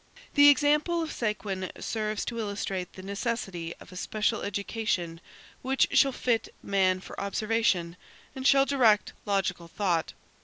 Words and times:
The 0.33 0.49
example 0.49 1.03
of 1.03 1.11
Séguin 1.11 1.69
serves 1.79 2.25
to 2.25 2.39
illustrate 2.39 2.93
the 2.93 3.03
necessity 3.03 3.75
of 3.75 3.91
a 3.91 3.95
special 3.95 4.41
education 4.41 5.21
which 5.61 5.89
shall 5.91 6.11
fit 6.11 6.51
man 6.63 6.99
for 7.01 7.21
observation, 7.21 7.95
and 8.35 8.47
shall 8.47 8.65
direct 8.65 9.13
logical 9.27 9.67
thought. 9.67 10.13